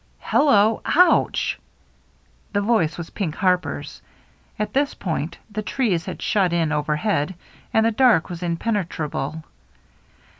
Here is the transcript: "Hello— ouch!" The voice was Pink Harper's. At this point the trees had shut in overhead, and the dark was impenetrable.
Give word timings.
"Hello— 0.17 0.81
ouch!" 0.85 1.59
The 2.53 2.61
voice 2.61 2.97
was 2.97 3.11
Pink 3.11 3.35
Harper's. 3.35 4.01
At 4.57 4.73
this 4.73 4.95
point 4.95 5.37
the 5.51 5.61
trees 5.61 6.07
had 6.07 6.23
shut 6.23 6.51
in 6.53 6.71
overhead, 6.71 7.35
and 7.71 7.85
the 7.85 7.91
dark 7.91 8.27
was 8.27 8.41
impenetrable. 8.41 9.43